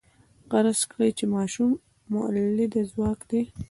[0.49, 1.71] فرض کړئ چې ماشوم
[2.11, 3.41] مؤلده ځواک دی.